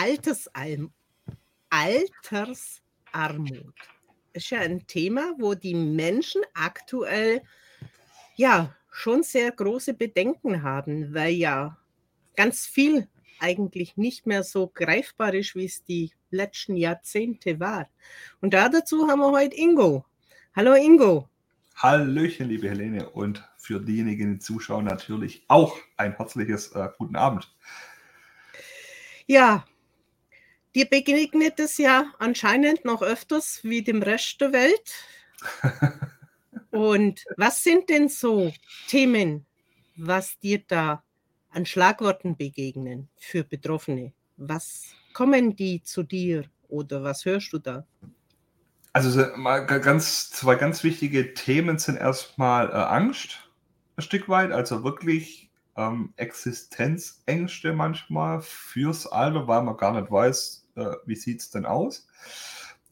[0.00, 0.92] Altersalm
[1.68, 2.80] Altersarmut
[4.32, 7.42] ist ja ein Thema, wo die Menschen aktuell
[8.34, 11.76] ja schon sehr große Bedenken haben, weil ja
[12.34, 13.08] ganz viel
[13.40, 17.86] eigentlich nicht mehr so greifbar ist, wie es die letzten Jahrzehnte war.
[18.40, 20.06] Und da dazu haben wir heute Ingo.
[20.56, 21.28] Hallo Ingo.
[21.76, 27.54] Hallöchen, liebe Helene, und für diejenigen, die zuschauen, natürlich auch ein herzliches äh, guten Abend.
[29.26, 29.64] Ja,
[30.74, 34.92] dir begegnet es ja anscheinend noch öfters wie dem Rest der Welt.
[36.70, 38.52] und was sind denn so
[38.88, 39.46] Themen,
[39.96, 41.02] was dir da
[41.50, 44.12] an Schlagworten begegnen für Betroffene?
[44.36, 47.86] Was kommen die zu dir oder was hörst du da?
[48.92, 53.50] Also mal ganz, zwei ganz wichtige Themen sind erstmal äh, Angst,
[53.96, 55.49] ein Stück weit, also wirklich
[55.80, 61.64] ähm, Existenzängste manchmal fürs Alter, weil man gar nicht weiß, äh, wie sieht es denn
[61.64, 62.06] aus.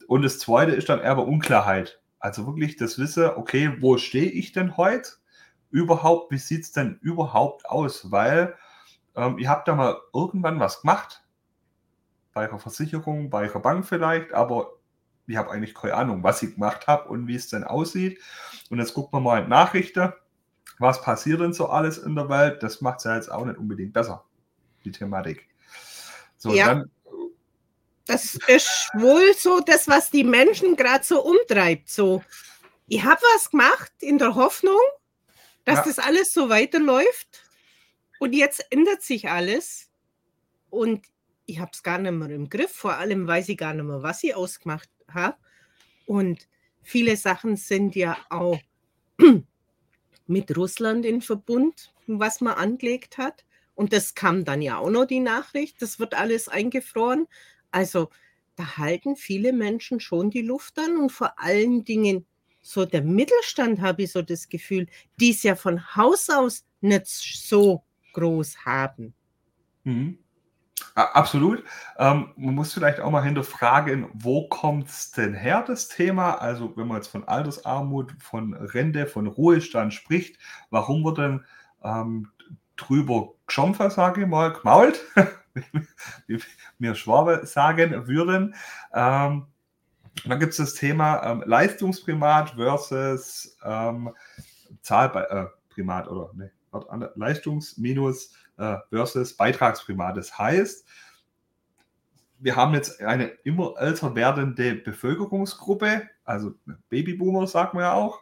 [0.07, 2.01] Und das zweite ist dann eher Unklarheit.
[2.19, 5.11] Also wirklich das Wissen, okay, wo stehe ich denn heute?
[5.69, 8.11] Überhaupt, wie sieht es denn überhaupt aus?
[8.11, 8.55] Weil
[9.15, 11.23] ähm, ihr habt da mal irgendwann was gemacht,
[12.33, 14.71] bei ihrer Versicherung, bei ihrer Bank vielleicht, aber
[15.27, 18.19] ich habe eigentlich keine Ahnung, was ich gemacht habe und wie es denn aussieht.
[18.71, 20.11] Und jetzt gucken wir mal in Nachrichten,
[20.79, 22.63] was passiert denn so alles in der Welt.
[22.63, 24.25] Das macht es ja jetzt auch nicht unbedingt besser,
[24.83, 25.47] die Thematik.
[26.37, 26.67] So, ja.
[26.67, 26.91] dann.
[28.05, 31.89] Das ist wohl so das, was die Menschen gerade so umtreibt.
[31.89, 32.23] So,
[32.87, 34.79] ich habe was gemacht in der Hoffnung,
[35.65, 35.83] dass ja.
[35.83, 37.43] das alles so weiterläuft.
[38.19, 39.91] Und jetzt ändert sich alles.
[40.69, 41.05] Und
[41.45, 42.71] ich habe es gar nicht mehr im Griff.
[42.71, 45.37] Vor allem weiß ich gar nicht mehr, was ich ausgemacht habe.
[46.05, 46.47] Und
[46.81, 48.59] viele Sachen sind ja auch
[50.29, 53.45] mit Russland in Verbund, was man angelegt hat.
[53.73, 57.27] Und das kam dann ja auch noch die Nachricht, das wird alles eingefroren.
[57.71, 58.09] Also
[58.55, 62.25] da halten viele Menschen schon die Luft an und vor allen Dingen
[62.61, 64.87] so der Mittelstand, habe ich so das Gefühl,
[65.19, 69.13] die es ja von Haus aus nicht so groß haben.
[69.83, 70.19] Mhm.
[70.95, 71.63] Absolut.
[71.97, 76.35] Ähm, man muss vielleicht auch mal hinterfragen, wo kommt es denn her, das Thema?
[76.35, 80.37] Also, wenn man jetzt von Altersarmut, von Rente, von Ruhestand spricht,
[80.69, 81.45] warum wird denn
[81.83, 82.29] ähm,
[82.75, 84.99] drüber geschompfen, sage ich mal, gemault,
[86.27, 86.39] wie
[86.77, 88.55] wir Schwabe sagen würden?
[88.93, 89.47] Ähm,
[90.25, 94.11] dann gibt es das Thema ähm, Leistungsprimat versus ähm,
[94.81, 96.51] Zahlprimat äh, oder ne,
[97.15, 98.48] Leistungsminus äh,
[98.89, 100.17] versus Beitragsprimat.
[100.17, 100.85] Das heißt,
[102.39, 106.53] wir haben jetzt eine immer älter werdende Bevölkerungsgruppe, also
[106.89, 108.21] Babyboomer sagt man ja auch,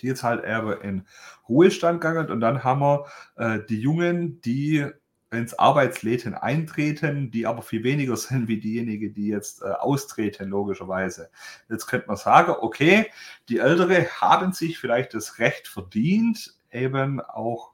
[0.00, 1.06] die jetzt halt eher in
[1.48, 4.86] Ruhestand gegangen und dann haben wir äh, die Jungen, die
[5.30, 11.30] ins Arbeitsleben eintreten, die aber viel weniger sind wie diejenigen, die jetzt äh, austreten, logischerweise.
[11.68, 13.06] Jetzt könnte man sagen, okay,
[13.48, 17.72] die Ältere haben sich vielleicht das Recht verdient, eben auch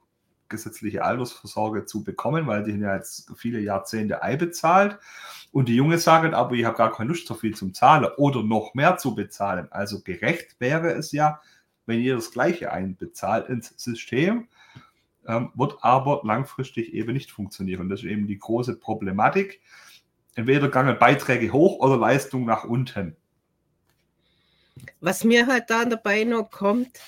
[0.55, 4.99] gesetzliche Altersvorsorge zu bekommen, weil die sind ja jetzt viele Jahrzehnte einbezahlt.
[5.53, 8.43] Und die Junge sagen aber, ich habe gar keine Lust so viel zum Zahlen oder
[8.43, 9.69] noch mehr zu bezahlen.
[9.71, 11.41] Also gerecht wäre es ja,
[11.87, 14.49] wenn ihr das Gleiche einbezahlt ins System,
[15.27, 17.89] ähm, wird aber langfristig eben nicht funktionieren.
[17.89, 19.61] Das ist eben die große Problematik.
[20.35, 23.17] Entweder gangen Beiträge hoch oder Leistung nach unten.
[25.01, 27.01] Was mir halt da dabei noch kommt,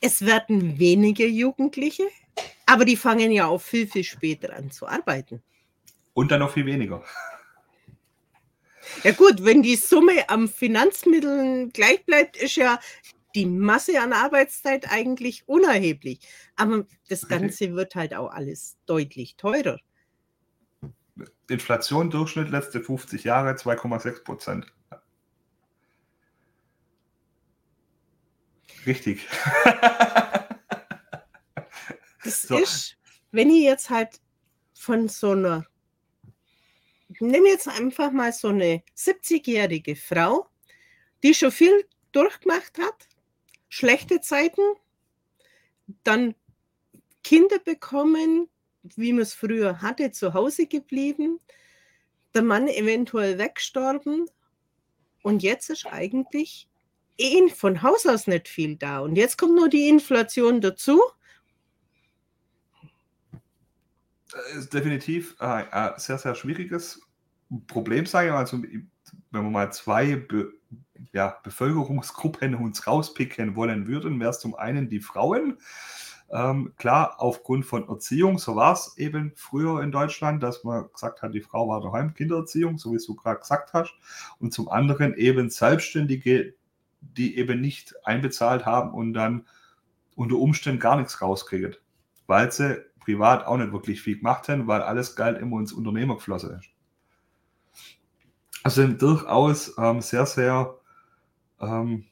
[0.00, 2.04] es werden weniger Jugendliche,
[2.68, 5.42] aber die fangen ja auch viel, viel später an zu arbeiten.
[6.12, 7.02] Und dann noch viel weniger.
[9.02, 12.78] Ja gut, wenn die Summe am Finanzmitteln gleich bleibt, ist ja
[13.34, 16.20] die Masse an Arbeitszeit eigentlich unerheblich.
[16.56, 19.78] Aber das Ganze wird halt auch alles deutlich teurer.
[21.48, 24.66] Inflation Durchschnitt letzte 50 Jahre 2,6 Prozent.
[28.86, 29.26] Richtig.
[32.24, 32.58] Das so.
[32.58, 32.96] ist,
[33.30, 34.20] wenn ich jetzt halt
[34.74, 35.66] von so einer,
[37.08, 40.48] ich nehme jetzt einfach mal so eine 70-jährige Frau,
[41.22, 43.08] die schon viel durchgemacht hat,
[43.68, 44.62] schlechte Zeiten,
[46.04, 46.34] dann
[47.24, 48.48] Kinder bekommen,
[48.82, 51.40] wie man es früher hatte, zu Hause geblieben,
[52.34, 54.30] der Mann eventuell weggestorben
[55.22, 56.68] und jetzt ist eigentlich
[57.18, 59.00] eh von Haus aus nicht viel da.
[59.00, 61.02] Und jetzt kommt nur die Inflation dazu
[64.56, 67.00] ist definitiv ein äh, sehr, sehr schwieriges
[67.66, 68.40] Problem, sage ich mal.
[68.40, 70.52] Also, wenn wir mal zwei Be
[71.12, 75.58] ja, Bevölkerungsgruppen uns rauspicken wollen würden, wäre es zum einen die Frauen.
[76.30, 81.22] Ähm, klar, aufgrund von Erziehung, so war es eben früher in Deutschland, dass man gesagt
[81.22, 83.94] hat, die Frau war daheim, Kindererziehung, so wie du gerade gesagt hast.
[84.38, 86.54] Und zum anderen eben Selbstständige,
[87.00, 89.46] die eben nicht einbezahlt haben und dann
[90.16, 91.76] unter Umständen gar nichts rauskriegen,
[92.26, 96.16] weil sie privat auch nicht wirklich viel gemacht haben, weil alles Geld immer ins Unternehmer
[96.16, 96.68] geflossen ist.
[98.64, 100.76] Also durchaus ähm, sehr, sehr
[101.60, 102.04] ähm,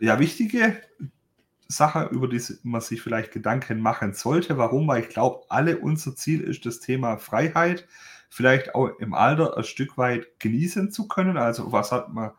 [0.00, 0.80] ja, wichtige
[1.68, 4.58] Sache, über die man sich vielleicht Gedanken machen sollte.
[4.58, 4.88] Warum?
[4.88, 7.86] Weil ich glaube, alle unser Ziel ist das Thema Freiheit,
[8.28, 11.36] vielleicht auch im Alter ein Stück weit genießen zu können.
[11.36, 12.32] Also was hat man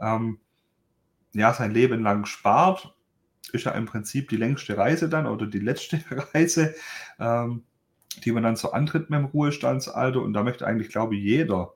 [0.00, 0.40] ähm,
[1.32, 2.94] ja sein Leben lang spart,
[3.52, 6.02] ist ja im Prinzip die längste Reise dann oder die letzte
[6.34, 6.74] Reise,
[7.18, 7.64] ähm,
[8.24, 10.20] die man dann so antritt mit dem Ruhestandsalter.
[10.20, 11.74] Und da möchte eigentlich, glaube ich, jeder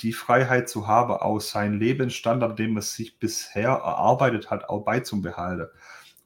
[0.00, 5.66] die Freiheit zu haben, aus seinem Lebensstandard, den man sich bisher erarbeitet hat, auch beizubehalten.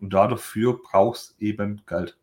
[0.01, 2.19] Und dafür brauchst eben Geld.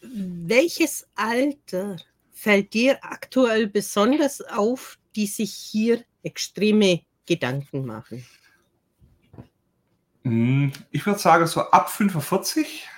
[0.00, 1.96] Welches Alter
[2.32, 8.24] fällt dir aktuell besonders auf, die sich hier extreme Gedanken machen?
[10.24, 12.88] Hm, ich würde sagen, so ab 45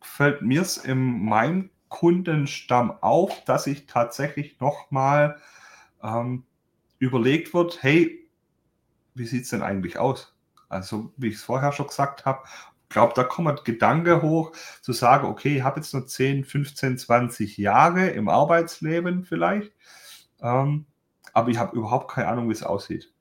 [0.00, 5.40] fällt mir es in meinem Kundenstamm auf, dass sich tatsächlich nochmal
[6.02, 6.44] ähm,
[6.98, 8.28] überlegt wird, hey,
[9.14, 10.34] wie sieht es denn eigentlich aus?
[10.68, 12.42] Also, wie ich es vorher schon gesagt habe,
[12.82, 14.52] ich glaube, da kommt Gedanke hoch,
[14.82, 19.72] zu sagen, okay, ich habe jetzt nur 10, 15, 20 Jahre im Arbeitsleben vielleicht,
[20.40, 20.86] ähm,
[21.32, 23.12] aber ich habe überhaupt keine Ahnung, wie es aussieht.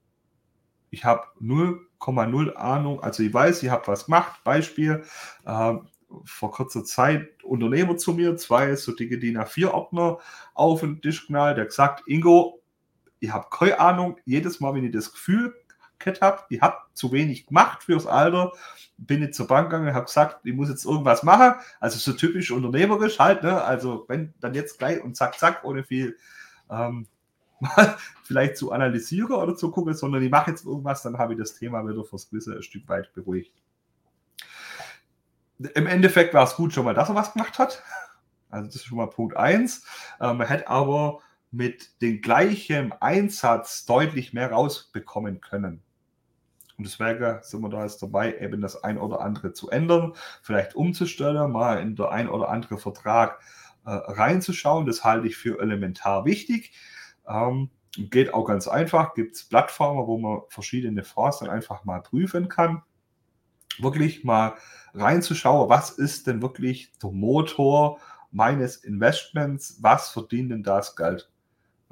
[0.92, 5.04] Ich habe 0,0 Ahnung, also ich weiß, ich habe was gemacht, Beispiel,
[5.46, 5.74] äh,
[6.24, 10.18] vor kurzer Zeit Unternehmer zu mir, zwei so dicke DIN A4-Ordner
[10.54, 12.62] auf den Tisch knallt, der gesagt, Ingo,
[13.20, 15.54] ich habe keine Ahnung, jedes Mal, wenn ich das Gefühl
[16.22, 18.54] habe, ich habe zu wenig gemacht fürs Alter,
[18.98, 22.52] bin ich zur Bank gegangen, habe gesagt, ich muss jetzt irgendwas machen, also so typisch
[22.52, 23.62] unternehmerisch halt, ne?
[23.62, 26.18] also wenn dann jetzt gleich und zack, zack, ohne viel
[26.70, 27.08] ähm,
[27.60, 31.40] mal vielleicht zu analysieren oder zu gucken, sondern ich mache jetzt irgendwas, dann habe ich
[31.40, 33.54] das Thema wieder fürs Gewissen ein Stück weit beruhigt
[35.60, 37.84] im Endeffekt war es gut schon mal, dass er was gemacht hat.
[38.50, 39.86] Also das ist schon mal Punkt 1.
[40.22, 41.20] Ähm, man hätte aber
[41.52, 45.84] mit dem gleichen Einsatz deutlich mehr rausbekommen können.
[46.78, 50.76] Und deswegen sind wir da jetzt dabei, eben das ein oder andere zu ändern, vielleicht
[50.76, 53.42] umzustellen, mal in der ein oder andere Vertrag
[53.86, 54.86] äh, reinzuschauen.
[54.86, 56.72] Das halte ich für elementar wichtig.
[57.30, 59.14] Ähm, geht auch ganz einfach.
[59.14, 62.84] Gibt es Plattformen, wo man verschiedene Fonds dann einfach mal prüfen kann
[63.82, 64.56] wirklich mal
[64.94, 68.00] reinzuschauen, was ist denn wirklich der Motor
[68.32, 71.30] meines Investments, was verdient denn das Geld?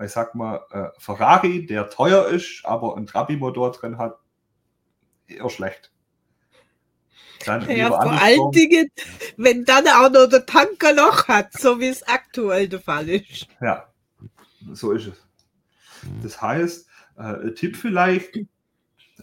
[0.01, 4.19] Ich sag mal, äh, Ferrari, der teuer ist, aber einen Trabi-Motor drin hat,
[5.27, 5.91] eher schlecht.
[7.45, 8.89] Dann ja, vor allen Dingen,
[9.37, 13.47] wenn dann auch noch der Tanker noch hat, so wie es aktuell der Fall ist.
[13.61, 13.87] Ja,
[14.73, 15.26] so ist es.
[16.23, 16.87] Das heißt,
[17.17, 18.39] äh, Tipp vielleicht,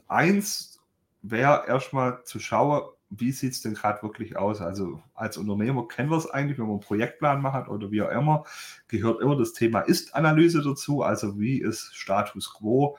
[0.09, 0.81] eins
[1.23, 4.61] wäre erstmal zu schauen, wie sieht es denn gerade wirklich aus?
[4.61, 8.11] Also als Unternehmer kennen wir es eigentlich, wenn man einen Projektplan macht oder wie auch
[8.11, 8.45] immer,
[8.89, 12.99] gehört immer das Thema Ist-Analyse dazu, also wie ist Status quo.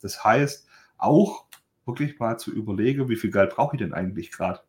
[0.00, 0.66] Das heißt,
[0.98, 1.46] auch
[1.84, 4.60] wirklich mal zu überlegen, wie viel Geld brauche ich denn eigentlich gerade?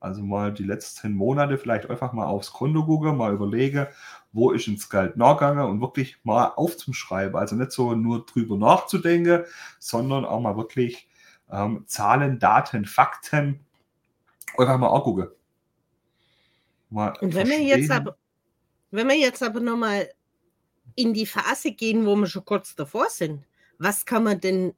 [0.00, 3.86] Also mal die letzten Monate vielleicht einfach mal aufs Konto gucken, mal überlegen,
[4.32, 7.36] wo ist ins Geld nachgegangen und wirklich mal aufzuschreiben.
[7.36, 9.44] Also nicht so nur drüber nachzudenken,
[9.78, 11.08] sondern auch mal wirklich
[11.50, 13.60] ähm, Zahlen, Daten, Fakten
[14.56, 15.28] einfach mal angucken.
[16.90, 18.16] Mal Und wenn wir jetzt aber,
[18.90, 20.10] wenn wir jetzt aber nochmal
[20.94, 23.44] in die Phase gehen, wo wir schon kurz davor sind,
[23.78, 24.74] was kann man denn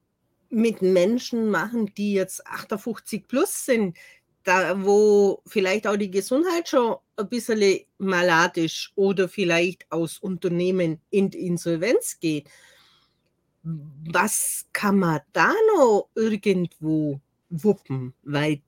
[0.50, 3.96] mit Menschen machen, die jetzt 58 plus sind,
[4.44, 11.00] da wo vielleicht auch die Gesundheit schon ein bisschen malat ist oder vielleicht aus Unternehmen
[11.10, 12.48] in die Insolvenz geht
[13.64, 18.14] was kann man da noch irgendwo wuppen?
[18.22, 18.60] Weil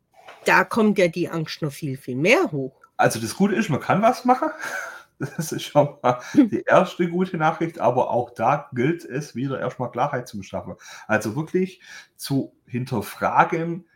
[0.44, 2.80] da kommt ja die Angst noch viel, viel mehr hoch.
[2.96, 4.50] Also das Gute ist, man kann was machen.
[5.18, 9.90] Das ist schon mal die erste gute Nachricht, aber auch da gilt es wieder erstmal
[9.90, 10.74] Klarheit zu schaffen.
[11.06, 11.80] Also wirklich
[12.16, 13.88] zu hinterfragen,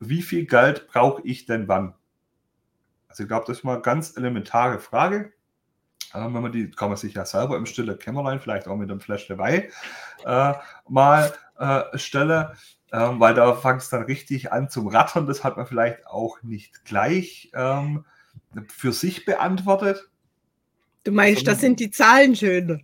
[0.00, 1.94] wie viel Geld brauche ich denn wann?
[3.08, 5.32] Also ich glaube, das ist mal eine ganz elementare Frage.
[6.14, 8.90] Ähm, wenn man die, kann man sich ja selber im stillen Kämmerlein, vielleicht auch mit
[8.90, 9.70] einem Flash dabei,
[10.24, 10.54] äh,
[10.88, 12.48] mal äh, stellen,
[12.92, 15.26] ähm, weil da fängt es dann richtig an zum Rattern.
[15.26, 18.04] Das hat man vielleicht auch nicht gleich ähm,
[18.68, 20.08] für sich beantwortet.
[21.04, 22.78] Du meinst, das sind die Zahlen schöner?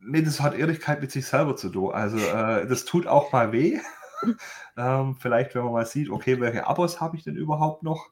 [0.00, 1.92] Nee, das hat Ehrlichkeit mit sich selber zu tun.
[1.92, 3.78] Also, äh, das tut auch mal weh.
[4.76, 8.10] ähm, vielleicht, wenn man mal sieht, okay, welche Abos habe ich denn überhaupt noch?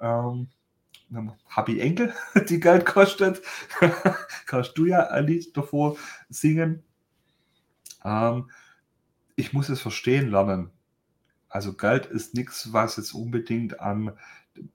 [0.00, 0.48] Ähm,
[1.66, 2.14] ich Enkel,
[2.48, 3.42] die Geld kostet?
[4.46, 5.96] Kannst du ja ein Lied davor
[6.28, 6.84] singen?
[8.04, 8.50] Ähm,
[9.36, 10.70] ich muss es verstehen lernen.
[11.48, 14.16] Also Geld ist nichts, was jetzt unbedingt an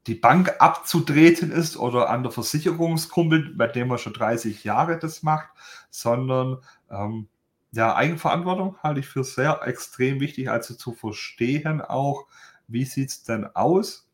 [0.08, 5.24] die Bank abzutreten ist oder an der Versicherungskumpel, bei dem man schon 30 Jahre das
[5.24, 5.50] macht,
[5.90, 6.58] sondern
[6.90, 7.28] ähm,
[7.76, 12.26] ja, Eigenverantwortung halte ich für sehr extrem wichtig, also zu verstehen auch,
[12.68, 14.10] wie sieht es denn aus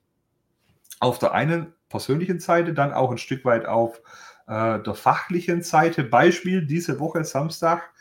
[0.99, 4.01] auf der einen persönlichen Seite, dann auch ein Stück weit auf
[4.47, 6.03] äh, der fachlichen Seite.
[6.03, 7.91] Beispiel, diese Woche Samstag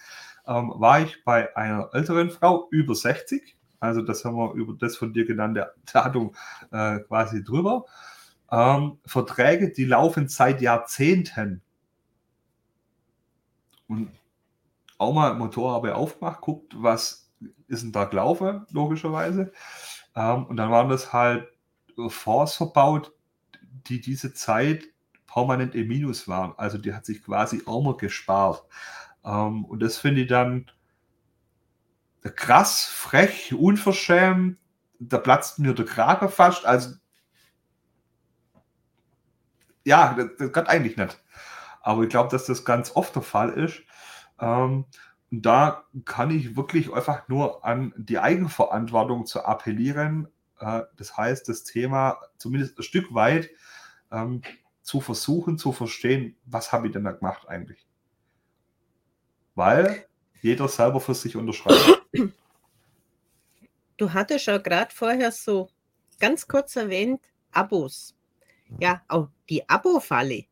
[0.47, 4.97] ähm, war ich bei einer älteren Frau über 60, also das haben wir über das
[4.97, 6.35] von dir genannte Datum
[6.73, 7.85] äh, quasi drüber.
[8.51, 11.63] Ähm, Verträge, die laufen seit Jahrzehnten.
[13.89, 14.11] Und
[15.01, 17.31] auch mal Motorhaube aufgemacht, guckt, was
[17.69, 19.53] ist denn da gelaufen, logischerweise.
[20.15, 21.49] Ähm, und dann waren das halt
[22.09, 23.13] Fonds verbaut,
[23.87, 24.85] die diese Zeit
[25.27, 26.53] permanent im Minus waren.
[26.59, 28.63] Also die hat sich quasi auch mal gespart.
[29.25, 30.71] Ähm, und das finde ich dann
[32.37, 34.59] krass, frech, unverschämt.
[34.99, 36.67] Da platzt mir der Kragen fast.
[36.67, 36.97] Also,
[39.85, 41.19] ja, das, das geht eigentlich nicht.
[41.81, 43.83] Aber ich glaube, dass das ganz oft der Fall ist.
[44.41, 44.87] Ähm,
[45.31, 50.29] da kann ich wirklich einfach nur an die Eigenverantwortung zu appellieren.
[50.59, 53.51] Äh, das heißt, das Thema zumindest ein Stück weit
[54.11, 54.43] ähm,
[54.83, 57.87] zu versuchen zu verstehen, was habe ich denn da gemacht eigentlich.
[59.55, 60.07] Weil
[60.43, 62.03] jeder selber für sich unterschreibt.
[63.97, 65.69] Du hattest ja gerade vorher so
[66.19, 67.21] ganz kurz erwähnt,
[67.53, 68.17] Abos.
[68.79, 70.47] Ja, auch die Abo-Falle.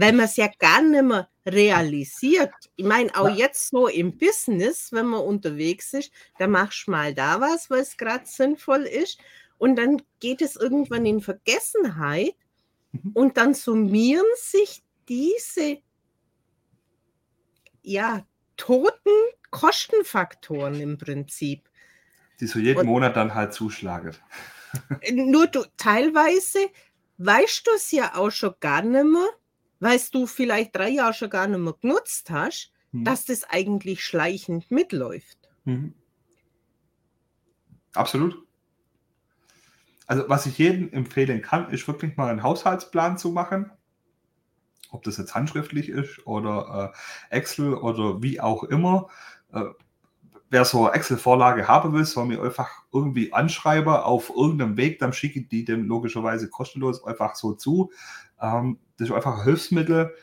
[0.00, 2.52] Weil man es ja gar nicht mehr realisiert.
[2.76, 7.14] Ich meine, auch jetzt so im Business, wenn man unterwegs ist, da machst du mal
[7.14, 9.18] da was, was gerade sinnvoll ist.
[9.58, 12.34] Und dann geht es irgendwann in Vergessenheit.
[12.92, 13.10] Mhm.
[13.12, 15.78] Und dann summieren sich diese
[17.82, 18.24] ja,
[18.56, 19.10] toten
[19.50, 21.68] Kostenfaktoren im Prinzip.
[22.40, 24.16] Die so jeden Und Monat dann halt zuschlagen.
[25.12, 26.70] Nur du teilweise
[27.18, 29.28] weißt du es ja auch schon gar nicht mehr,
[29.80, 33.04] weil du vielleicht drei Jahre schon gar nicht mehr genutzt hast, hm.
[33.04, 35.38] dass das eigentlich schleichend mitläuft.
[35.64, 35.94] Mhm.
[37.94, 38.46] Absolut.
[40.06, 43.70] Also was ich jedem empfehlen kann, ist wirklich mal einen Haushaltsplan zu machen
[44.90, 46.92] ob das jetzt handschriftlich ist oder
[47.30, 49.08] äh, Excel oder wie auch immer.
[49.52, 49.64] Äh,
[50.50, 55.12] wer so eine Excel-Vorlage haben will, soll mir einfach irgendwie anschreiben auf irgendeinem Weg, dann
[55.12, 57.92] schicke ich die dem logischerweise kostenlos einfach so zu.
[58.40, 60.14] Ähm, das ist einfach ein Hilfsmittel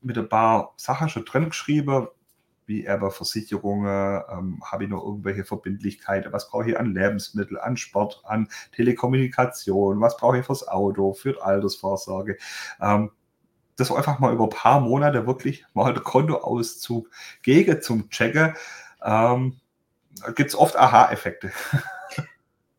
[0.00, 2.08] mit ein paar Sachen schon drin geschrieben,
[2.66, 7.76] wie aber Versicherungen, ähm, habe ich noch irgendwelche Verbindlichkeiten, was brauche ich an Lebensmittel, an
[7.76, 12.38] Sport, an Telekommunikation, was brauche ich fürs Auto, für Altersvorsorge.
[12.80, 13.10] Ähm,
[13.76, 17.10] das einfach mal über ein paar Monate wirklich mal der Kontoauszug
[17.42, 18.54] gegen zum Checken,
[19.02, 19.56] ähm,
[20.34, 21.50] gibt es oft Aha-Effekte.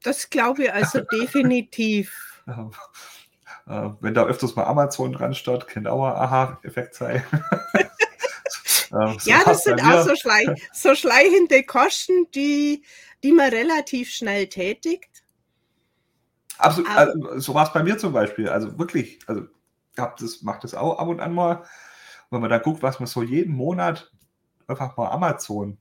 [0.04, 2.42] Das glaube ich also definitiv.
[3.72, 5.34] Äh, wenn da öfters mal Amazon dran
[5.88, 7.24] auch ein Aha-Effekt sein.
[8.92, 12.84] ähm, so ja, das sind auch so, schleich so, schleichende Kosten, die,
[13.24, 15.24] die man relativ schnell tätigt.
[16.58, 18.50] Absolut, also, so war es bei mir zum Beispiel.
[18.50, 19.44] Also wirklich, also
[19.98, 21.64] hab das, mache das auch ab und an mal.
[22.30, 24.12] Wenn man da guckt, was man so jeden Monat
[24.68, 25.78] einfach mal Amazon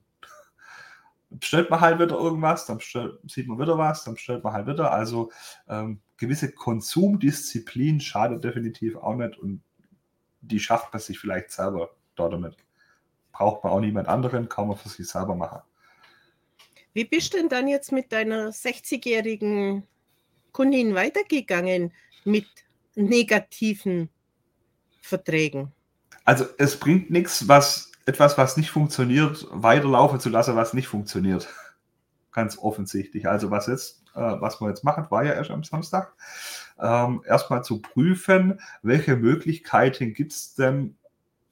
[1.31, 4.67] bestellt man halt wieder irgendwas, dann bestellt, sieht man wieder was, dann bestellt man halt
[4.67, 4.93] wieder.
[4.93, 5.31] Also
[5.69, 9.63] ähm, gewisse Konsumdisziplin schadet definitiv auch nicht und
[10.41, 12.57] die schafft man sich vielleicht selber dort damit.
[13.33, 15.63] Braucht man auch niemand anderen, kann man für sich selber machen.
[16.93, 19.87] Wie bist du denn dann jetzt mit deiner 60-jährigen
[20.53, 21.93] Kundin weitergegangen
[22.25, 22.47] mit
[22.95, 24.11] negativen
[25.01, 25.73] Verträgen.
[26.25, 31.49] Also es bringt nichts, was etwas, was nicht funktioniert, weiterlaufen zu lassen, was nicht funktioniert.
[32.33, 33.29] Ganz offensichtlich.
[33.29, 36.15] Also was jetzt, was wir jetzt machen, war ja erst am Samstag,
[36.81, 40.97] ähm, erstmal zu prüfen, welche Möglichkeiten gibt es denn,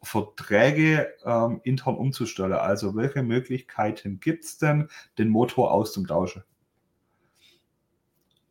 [0.03, 2.53] Verträge ähm, intern umzustellen.
[2.53, 4.89] Also welche Möglichkeiten gibt es denn,
[5.19, 6.45] den Motor auszutauschen?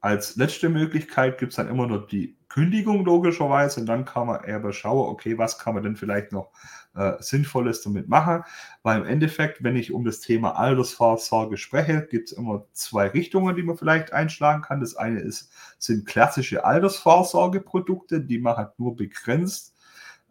[0.01, 4.43] Als letzte Möglichkeit gibt es dann immer noch die Kündigung logischerweise und dann kann man
[4.43, 6.51] eher schauen, okay, was kann man denn vielleicht noch
[6.97, 8.43] äh, Sinnvolles damit machen,
[8.83, 13.55] weil im Endeffekt, wenn ich um das Thema Altersvorsorge spreche, gibt es immer zwei Richtungen,
[13.55, 14.81] die man vielleicht einschlagen kann.
[14.81, 19.75] Das eine ist, sind klassische Altersvorsorgeprodukte, die man halt nur begrenzt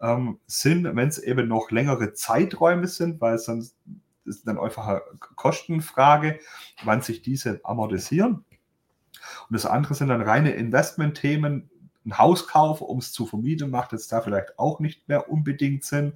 [0.00, 3.76] ähm, Sinn, wenn es eben noch längere Zeiträume sind, weil sonst
[4.24, 6.40] ist dann einfach eine Kostenfrage,
[6.84, 8.44] wann sich diese amortisieren.
[9.48, 11.70] Und das andere sind dann reine Investmentthemen.
[12.06, 16.14] Ein Hauskauf, um es zu vermieten, macht jetzt da vielleicht auch nicht mehr unbedingt Sinn.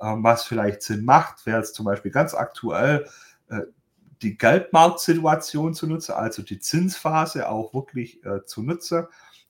[0.00, 3.08] Ähm, was vielleicht Sinn macht, wäre jetzt zum Beispiel ganz aktuell
[3.48, 3.62] äh,
[4.20, 9.06] die Geldmarktsituation zu nutzen, also die Zinsphase auch wirklich äh, zu nutzen.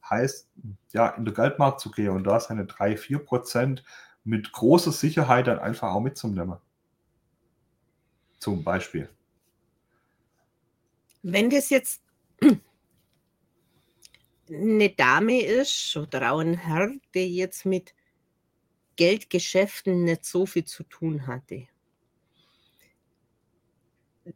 [0.08, 0.48] Heißt,
[0.92, 3.82] ja, in den Geldmarkt zu gehen und da seine 3, 4 Prozent
[4.24, 6.58] mit großer Sicherheit dann einfach auch mitzunehmen.
[8.38, 9.08] Zum Beispiel.
[11.22, 12.02] Wenn das jetzt
[14.50, 17.94] eine Dame ist oder auch ein Herr, der jetzt mit
[18.96, 21.68] Geldgeschäften nicht so viel zu tun hatte,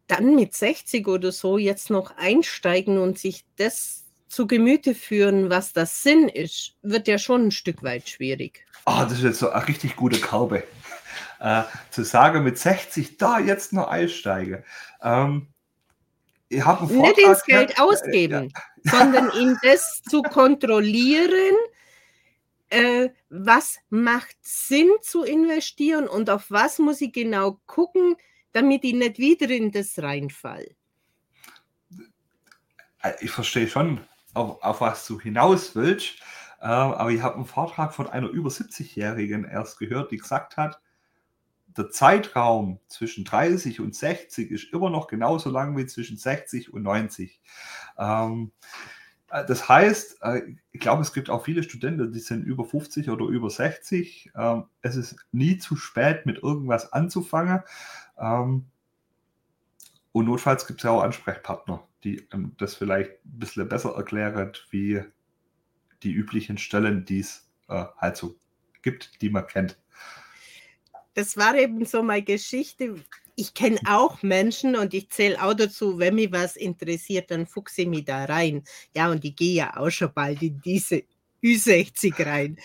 [0.06, 5.72] dann mit 60 oder so jetzt noch einsteigen und sich das zu Gemüte führen, was
[5.72, 8.64] das Sinn ist, wird ja schon ein Stück weit schwierig.
[8.84, 10.64] Ah, oh, das ist jetzt so eine richtig gute Karbe.
[11.38, 14.64] Äh, zu sagen, mit 60 da jetzt noch einsteige.
[15.02, 15.48] Ähm,
[16.48, 18.62] ich habe Nicht ins Geld ja, ausgeben, ja.
[18.84, 21.56] Sondern in das zu kontrollieren,
[22.70, 28.16] äh, was macht Sinn zu investieren und auf was muss ich genau gucken,
[28.52, 30.66] damit ich nicht wieder in das reinfall.
[33.02, 34.00] Äh, ich verstehe schon,
[34.34, 36.20] auf, auf was du hinaus willst,
[36.60, 40.80] äh, aber ich habe einen Vortrag von einer über 70-Jährigen erst gehört, die gesagt hat,
[41.76, 46.82] der Zeitraum zwischen 30 und 60 ist immer noch genauso lang wie zwischen 60 und
[46.82, 47.40] 90.
[47.98, 48.52] Ähm,
[49.30, 53.10] äh, das heißt, äh, ich glaube, es gibt auch viele Studenten, die sind über 50
[53.10, 54.32] oder über 60.
[54.36, 57.60] Ähm, es ist nie zu spät, mit irgendwas anzufangen.
[58.18, 58.66] Ähm,
[60.12, 64.52] und notfalls gibt es ja auch Ansprechpartner, die ähm, das vielleicht ein bisschen besser erklären,
[64.70, 65.02] wie
[66.02, 68.36] die üblichen Stellen, die es äh, halt so
[68.82, 69.78] gibt, die man kennt
[71.14, 72.96] das war eben so meine Geschichte.
[73.34, 77.82] Ich kenne auch Menschen und ich zähle auch dazu, wenn mich was interessiert, dann fuchse
[77.82, 78.64] ich mich da rein.
[78.94, 81.02] Ja, und ich gehe ja auch schon bald in diese
[81.42, 82.58] Ü60 rein.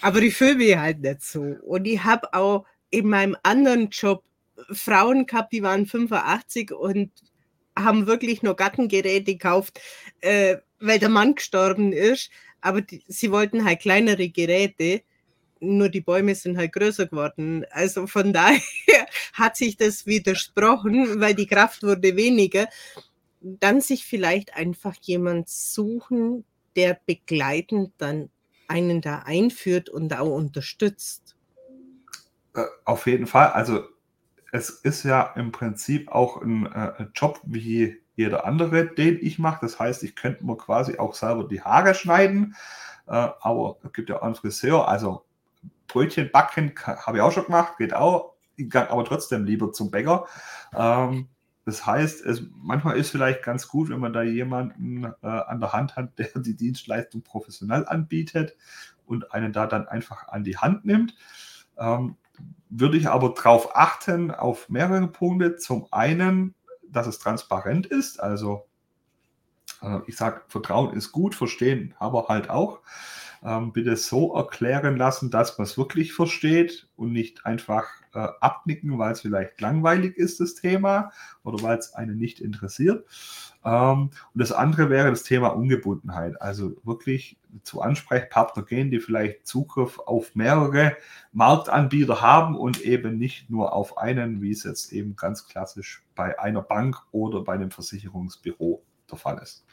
[0.00, 1.40] Aber ich fühle mich halt nicht so.
[1.62, 4.24] Und ich habe auch in meinem anderen Job
[4.72, 7.10] Frauen gehabt, die waren 85 und
[7.78, 9.80] haben wirklich nur Gartengeräte gekauft,
[10.20, 12.30] äh, weil der Mann gestorben ist.
[12.60, 15.02] Aber die, sie wollten halt kleinere Geräte
[15.60, 17.64] nur die Bäume sind halt größer geworden.
[17.70, 18.60] Also von daher
[19.32, 22.68] hat sich das widersprochen, weil die Kraft wurde weniger.
[23.40, 26.44] Dann sich vielleicht einfach jemand suchen,
[26.76, 28.30] der begleitend dann
[28.68, 31.36] einen da einführt und auch unterstützt.
[32.54, 33.48] Äh, auf jeden Fall.
[33.48, 33.84] Also
[34.52, 39.60] es ist ja im Prinzip auch ein äh, Job wie jeder andere, den ich mache.
[39.62, 42.54] Das heißt, ich könnte mir quasi auch selber die Haare schneiden.
[43.06, 44.88] Äh, aber es gibt ja auch einen Friseur.
[44.88, 45.24] Also
[45.90, 48.34] Brötchen backen habe ich auch schon gemacht, geht auch.
[48.56, 50.26] Ich gehe aber trotzdem lieber zum Bäcker.
[50.74, 51.28] Ähm,
[51.64, 55.72] das heißt, es, manchmal ist vielleicht ganz gut, wenn man da jemanden äh, an der
[55.72, 58.56] Hand hat, der die Dienstleistung professionell anbietet
[59.06, 61.14] und einen da dann einfach an die Hand nimmt.
[61.78, 62.16] Ähm,
[62.68, 65.56] würde ich aber darauf achten, auf mehrere Punkte.
[65.56, 66.54] Zum einen,
[66.88, 68.20] dass es transparent ist.
[68.20, 68.66] Also
[69.82, 72.80] äh, ich sage, Vertrauen ist gut, verstehen aber halt auch
[73.44, 78.98] ähm, bitte so erklären lassen, dass man es wirklich versteht und nicht einfach äh, abnicken,
[78.98, 83.06] weil es vielleicht langweilig ist, das Thema, oder weil es einen nicht interessiert.
[83.64, 86.40] Ähm, und das andere wäre das Thema Ungebundenheit.
[86.40, 90.96] Also wirklich zu Ansprechpartner gehen, die vielleicht Zugriff auf mehrere
[91.32, 96.38] Marktanbieter haben und eben nicht nur auf einen, wie es jetzt eben ganz klassisch bei
[96.38, 99.64] einer Bank oder bei einem Versicherungsbüro der Fall ist.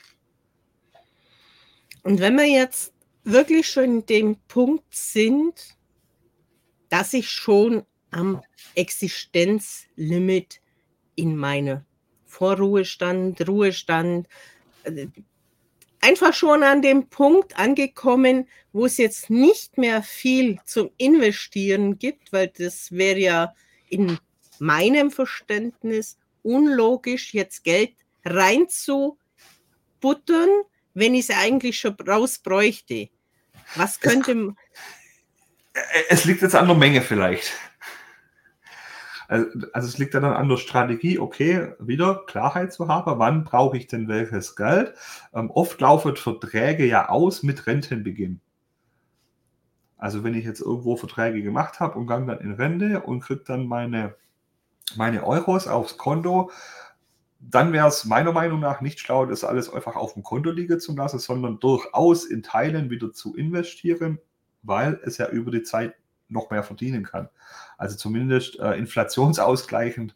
[2.04, 2.94] Und wenn wir jetzt
[3.28, 5.78] wirklich schon dem Punkt sind,
[6.90, 8.42] dass ich schon am
[8.76, 10.62] Existenzlimit
[11.16, 11.86] in meine
[12.26, 14.28] Vorruhestand, Ruhestand,
[14.84, 15.08] äh,
[16.00, 22.32] einfach schon an dem Punkt angekommen, wo es jetzt nicht mehr viel zum Investieren gibt,
[22.32, 23.54] weil das wäre ja
[23.90, 24.18] in
[24.60, 29.18] meinem Verständnis unlogisch, jetzt Geld reinzubuttern,
[30.94, 33.10] wenn ich es eigentlich schon raus bräuchte.
[33.76, 34.56] Was könnte.
[35.74, 37.52] Es, es liegt jetzt an der Menge vielleicht.
[39.28, 43.44] Also, also es liegt ja dann an der Strategie, okay, wieder Klarheit zu haben, wann
[43.44, 44.94] brauche ich denn welches Geld.
[45.34, 48.40] Ähm, oft laufen Verträge ja aus mit Rentenbeginn.
[49.98, 53.44] Also wenn ich jetzt irgendwo Verträge gemacht habe und gehe dann in Rente und kriege
[53.46, 54.16] dann meine,
[54.96, 56.52] meine Euros aufs Konto,
[57.40, 60.80] dann wäre es meiner Meinung nach nicht schlau, das alles einfach auf dem Konto liegen
[60.80, 64.20] zu lassen, sondern durchaus in Teilen wieder zu investieren,
[64.64, 65.96] weil es ja über die Zeit
[66.30, 67.30] noch mehr verdienen kann.
[67.78, 70.16] Also zumindest äh, inflationsausgleichend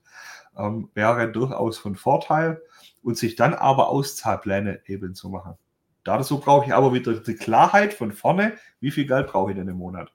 [0.57, 2.61] ähm, wäre durchaus von Vorteil
[3.03, 5.55] und sich dann aber Auszahlpläne eben zu machen.
[6.03, 9.67] Dazu brauche ich aber wieder die Klarheit von vorne, wie viel Geld brauche ich denn
[9.67, 10.11] im Monat.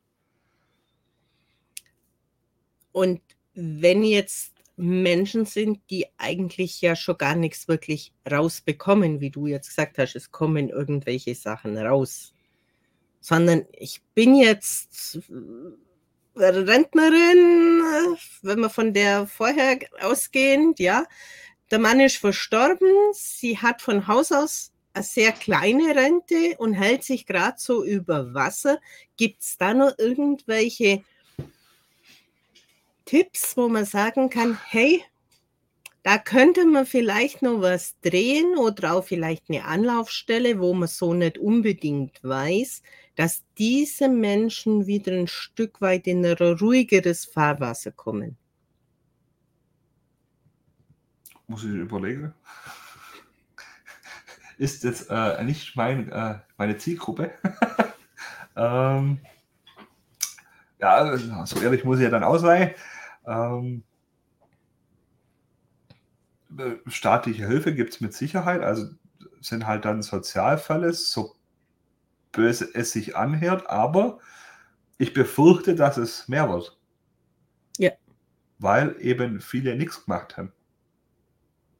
[2.90, 3.20] Und
[3.54, 9.68] wenn jetzt Menschen sind, die eigentlich ja schon gar nichts wirklich rausbekommen, wie du jetzt
[9.68, 12.34] gesagt hast, es kommen irgendwelche Sachen raus,
[13.20, 15.18] sondern ich bin jetzt
[16.36, 17.82] Rentnerin,
[18.42, 21.04] wenn wir von der vorher ausgehend, ja,
[21.70, 27.04] der Mann ist verstorben, sie hat von Haus aus eine sehr kleine Rente und hält
[27.04, 28.78] sich gerade so über Wasser.
[29.16, 31.02] Gibt es da noch irgendwelche
[33.06, 35.02] Tipps, wo man sagen kann, hey,
[36.02, 41.14] da könnte man vielleicht noch was drehen oder auch vielleicht eine Anlaufstelle, wo man so
[41.14, 42.82] nicht unbedingt weiß,
[43.16, 48.36] dass diese Menschen wieder ein Stück weit in ein ruhigeres Fahrwasser kommen.
[51.48, 52.34] Muss ich überlegen
[54.58, 57.32] ist jetzt äh, nicht mein, äh, meine Zielgruppe.
[58.56, 59.20] ähm,
[60.78, 61.16] ja,
[61.46, 62.74] so ehrlich muss ich ja dann auch sein.
[63.26, 63.82] Ähm,
[66.58, 68.88] äh, staatliche Hilfe gibt es mit Sicherheit, also
[69.40, 71.36] sind halt dann Sozialfälle, so
[72.32, 74.18] böse es sich anhört, aber
[74.98, 76.78] ich befürchte, dass es mehr wird.
[77.78, 77.90] Ja.
[78.58, 80.52] Weil eben viele nichts gemacht haben.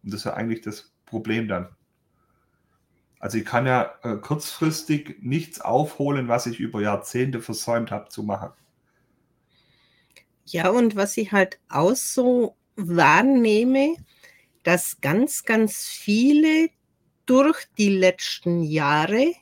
[0.03, 1.69] Und das ist ja eigentlich das Problem dann.
[3.19, 8.23] Also ich kann ja äh, kurzfristig nichts aufholen, was ich über Jahrzehnte versäumt habe zu
[8.23, 8.51] machen.
[10.47, 13.97] Ja, und was ich halt auch so wahrnehme,
[14.63, 16.71] dass ganz, ganz viele
[17.27, 19.33] durch die letzten Jahre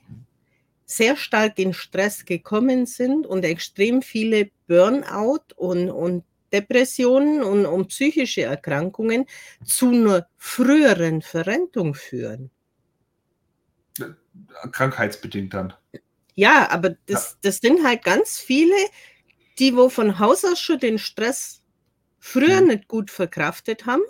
[0.87, 7.89] sehr stark in Stress gekommen sind und extrem viele Burnout und, und Depressionen und, und
[7.89, 9.27] psychische Erkrankungen
[9.65, 12.51] zu einer früheren Verrentung führen
[14.73, 15.73] krankheitsbedingt dann.
[16.35, 17.39] Ja, aber das, ja.
[17.43, 18.75] das sind halt ganz viele,
[19.59, 21.63] die wo von Haus aus schon den Stress
[22.19, 22.69] früher mhm.
[22.69, 24.03] nicht gut verkraftet haben,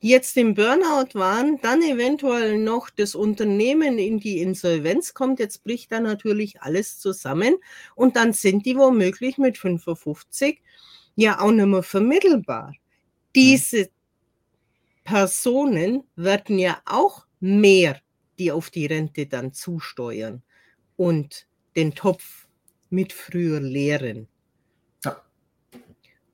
[0.00, 5.92] jetzt im Burnout waren, dann eventuell noch das Unternehmen in die Insolvenz kommt, jetzt bricht
[5.92, 7.56] da natürlich alles zusammen
[7.94, 10.62] und dann sind die womöglich mit 55
[11.16, 12.68] ja auch nicht mehr vermittelbar.
[12.68, 12.76] Mhm.
[13.36, 13.90] Diese
[15.04, 18.00] Personen werden ja auch mehr
[18.38, 20.42] die auf die Rente dann zusteuern
[20.96, 22.46] und den Topf
[22.88, 24.28] mit früher leeren.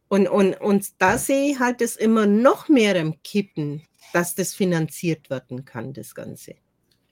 [0.09, 4.55] Und, und, und da sehe ich halt es immer noch mehr im Kippen, dass das
[4.55, 6.55] finanziert werden kann, das Ganze.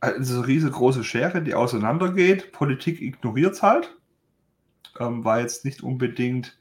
[0.00, 2.52] Also eine riesengroße Schere, die auseinandergeht.
[2.52, 3.96] Politik ignoriert es halt,
[5.00, 6.59] ähm, war jetzt nicht unbedingt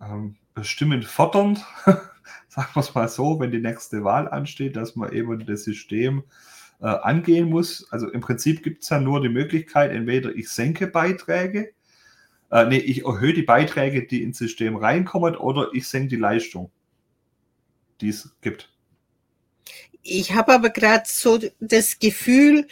[0.00, 1.64] ähm, bestimmend fordernd,
[2.48, 6.24] sagen wir es mal so, wenn die nächste Wahl ansteht, dass man eben das System
[6.80, 7.86] äh, angehen muss.
[7.90, 11.72] Also im Prinzip gibt es ja nur die Möglichkeit, entweder ich senke Beiträge,
[12.54, 16.70] äh, nee, ich erhöhe die Beiträge, die ins System reinkommen, oder ich senke die Leistung,
[18.00, 18.70] die es gibt.
[20.02, 22.68] Ich habe aber gerade so das Gefühl,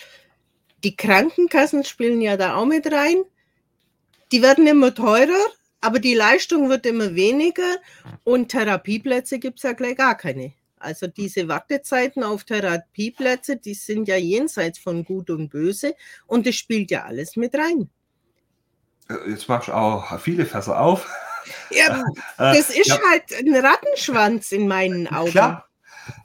[0.84, 3.24] die Krankenkassen spielen ja da auch mit rein.
[4.30, 5.46] Die werden immer teurer,
[5.80, 7.78] aber die Leistung wird immer weniger
[8.22, 10.52] und Therapieplätze gibt es ja gleich gar keine.
[10.78, 15.96] Also diese Wartezeiten auf Therapieplätze, die sind ja jenseits von Gut und Böse
[16.28, 17.90] und das spielt ja alles mit rein.
[19.08, 21.08] Äh, jetzt machst du auch viele Fässer auf.
[21.70, 22.04] Ja,
[22.38, 22.98] äh, das ist ja.
[23.10, 25.32] halt ein Rattenschwanz in meinen Augen.
[25.32, 25.68] Klar,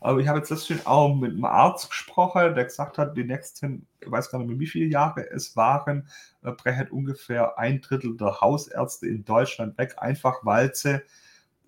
[0.02, 3.88] aber ich habe jetzt letztens auch mit einem Arzt gesprochen, der gesagt hat, die nächsten,
[4.00, 6.08] ich weiß gar nicht mehr, wie viele Jahre es waren,
[6.44, 11.02] äh, brechen ungefähr ein Drittel der Hausärzte in Deutschland weg, einfach weil sie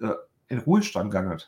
[0.02, 0.14] äh,
[0.48, 1.42] in Ruhestand gegangen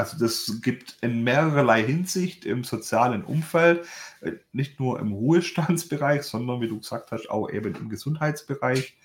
[0.00, 3.86] also das gibt in mehrerlei Hinsicht im sozialen Umfeld,
[4.20, 8.96] äh, nicht nur im Ruhestandsbereich, sondern wie du gesagt hast, auch eben im Gesundheitsbereich.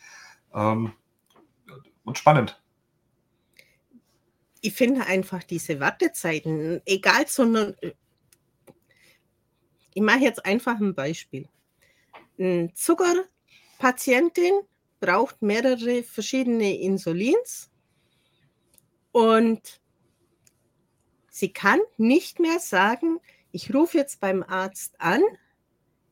[0.53, 0.93] Ähm,
[2.05, 2.61] und spannend.
[4.61, 7.75] Ich finde einfach diese Wartezeiten, egal, sondern
[9.93, 11.47] ich mache jetzt einfach ein Beispiel.
[12.39, 14.61] Eine Zuckerpatientin
[14.99, 17.69] braucht mehrere verschiedene Insulins
[19.11, 19.81] und
[21.37, 23.19] Sie kann nicht mehr sagen,
[23.51, 25.21] ich rufe jetzt beim Arzt an,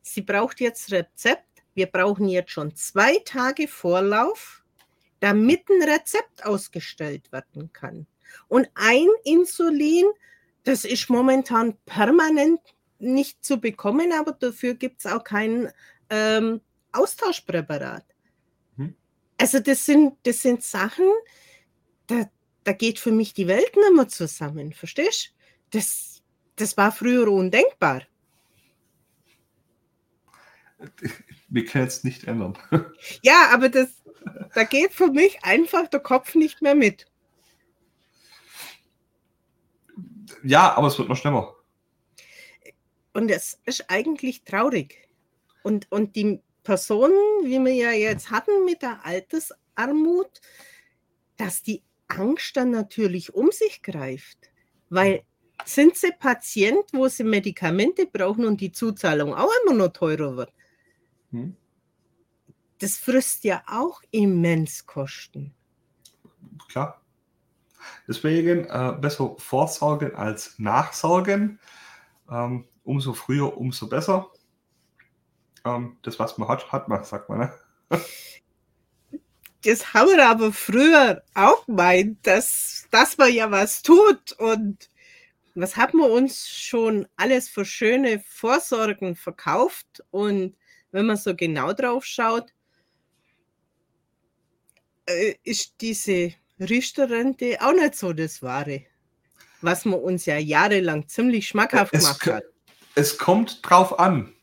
[0.01, 4.65] sie braucht jetzt Rezept, wir brauchen jetzt schon zwei Tage Vorlauf,
[5.21, 8.05] damit ein Rezept ausgestellt werden kann.
[8.49, 10.07] Und ein Insulin,
[10.65, 12.59] das ist momentan permanent
[12.99, 15.71] nicht zu bekommen, aber dafür gibt es auch kein
[16.09, 16.59] ähm,
[16.91, 18.03] Austauschpräparat.
[18.75, 18.93] Hm.
[19.37, 21.09] Also das sind, das sind Sachen,
[22.07, 22.29] da,
[22.63, 25.33] da geht für mich die Welt nicht mehr zusammen, verstehst
[25.71, 25.77] du?
[25.77, 26.21] Das,
[26.55, 28.03] das war früher undenkbar.
[31.49, 32.57] Wir können es nicht ändern.
[33.21, 33.89] Ja, aber das,
[34.53, 37.05] da geht für mich einfach der Kopf nicht mehr mit.
[40.43, 41.55] Ja, aber es wird noch schlimmer.
[43.13, 45.07] Und es ist eigentlich traurig.
[45.61, 50.41] Und, und die Personen, wie wir ja jetzt hatten mit der Altersarmut,
[51.37, 54.37] dass die Angst dann natürlich um sich greift.
[54.89, 55.23] Weil
[55.65, 60.53] sind sie Patient, wo sie Medikamente brauchen und die Zuzahlung auch immer noch teurer wird?
[61.31, 61.55] Hm.
[62.79, 65.53] Das frisst ja auch immens Kosten.
[66.67, 67.01] Klar.
[68.07, 71.59] Deswegen äh, besser vorsorgen als nachsorgen.
[72.29, 74.31] Ähm, umso früher, umso besser.
[75.65, 77.39] Ähm, das, was man hat, hat man, sagt man.
[77.39, 77.53] Ne?
[79.63, 84.33] Das haben wir aber früher auch gemeint, dass, dass man ja was tut.
[84.33, 84.89] Und
[85.55, 90.03] was haben wir uns schon alles für schöne Vorsorgen verkauft?
[90.11, 90.55] Und
[90.91, 92.51] wenn man so genau drauf schaut,
[95.05, 98.83] äh, ist diese Richterrente auch nicht so das Wahre,
[99.61, 102.43] was man uns ja jahrelang ziemlich schmackhaft es, gemacht hat.
[102.95, 104.33] Es kommt drauf an.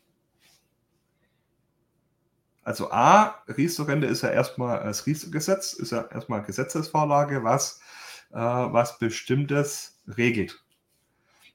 [2.71, 7.81] Also A, Riester-Rente ist ja erstmal das Riester-Gesetz, ist ja erstmal Gesetzesvorlage, was,
[8.31, 10.63] äh, was Bestimmtes regelt.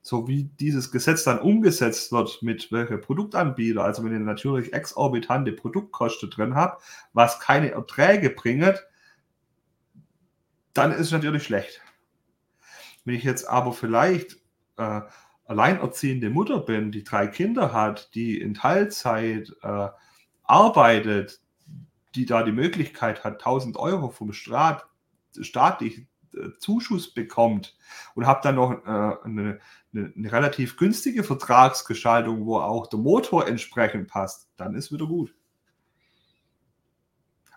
[0.01, 5.53] So wie dieses Gesetz dann umgesetzt wird, mit welcher Produktanbieter, also wenn ihr natürlich exorbitante
[5.53, 8.85] Produktkosten drin habt, was keine Erträge bringt,
[10.73, 11.79] dann ist es natürlich schlecht.
[13.05, 14.35] Wenn ich jetzt aber vielleicht
[14.75, 14.99] äh,
[15.45, 19.87] alleinerziehende Mutter bin, die drei Kinder hat, die in Teilzeit äh,
[20.47, 21.41] arbeitet,
[22.15, 24.85] die da die Möglichkeit hat, 1000 Euro vom Staat,
[25.39, 27.75] staatlich äh, Zuschuss bekommt
[28.13, 29.59] und habe dann noch äh, eine,
[29.93, 35.33] eine, eine, relativ günstige Vertragsgestaltung, wo auch der Motor entsprechend passt, dann ist wieder gut.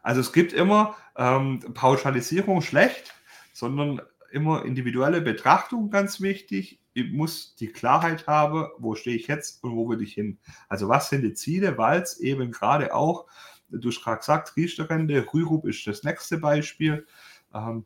[0.02, 3.14] Also es gibt immer ähm, Pauschalisierung schlecht,
[3.52, 6.80] sondern immer individuelle Betrachtung ganz wichtig.
[6.98, 10.38] Ich muss die Klarheit haben, wo stehe ich jetzt und wo will ich hin.
[10.68, 13.26] Also was sind die Ziele, weil es eben gerade auch,
[13.70, 17.06] du hast gerade gesagt, Riesterrente, Rürup ist das nächste Beispiel.
[17.54, 17.84] Ähm,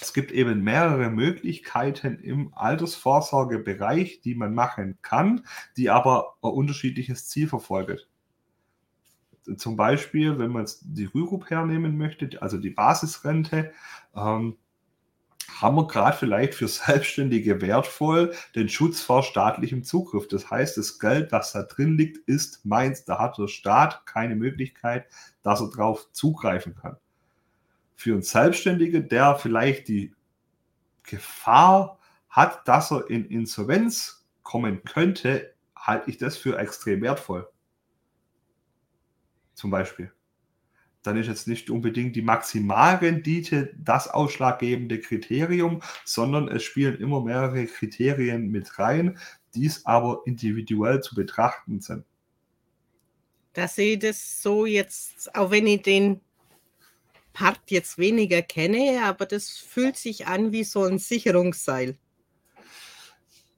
[0.00, 7.28] es gibt eben mehrere Möglichkeiten im Altersvorsorgebereich, die man machen kann, die aber ein unterschiedliches
[7.28, 7.98] Ziel verfolgen.
[9.56, 13.72] Zum Beispiel, wenn man die Rürup hernehmen möchte, also die Basisrente,
[14.16, 14.56] ähm,
[15.60, 20.28] haben wir gerade vielleicht für Selbstständige wertvoll den Schutz vor staatlichem Zugriff.
[20.28, 23.04] Das heißt, das Geld, das da drin liegt, ist meins.
[23.04, 25.06] Da hat der Staat keine Möglichkeit,
[25.42, 26.96] dass er darauf zugreifen kann.
[27.94, 30.14] Für einen Selbstständigen, der vielleicht die
[31.02, 37.48] Gefahr hat, dass er in Insolvenz kommen könnte, halte ich das für extrem wertvoll.
[39.54, 40.12] Zum Beispiel
[41.02, 47.66] dann ist jetzt nicht unbedingt die Maximalrendite das ausschlaggebende Kriterium, sondern es spielen immer mehrere
[47.66, 49.18] Kriterien mit rein,
[49.54, 52.04] die es aber individuell zu betrachten sind.
[53.52, 56.20] Da sehe ich das so jetzt, auch wenn ich den
[57.32, 61.96] Part jetzt weniger kenne, aber das fühlt sich an wie so ein Sicherungsseil.